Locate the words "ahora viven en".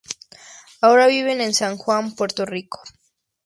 0.81-1.53